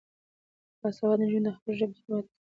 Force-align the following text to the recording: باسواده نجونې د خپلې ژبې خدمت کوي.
باسواده 0.79 1.23
نجونې 1.27 1.43
د 1.45 1.49
خپلې 1.57 1.73
ژبې 1.79 1.95
خدمت 2.01 2.23
کوي. 2.29 2.35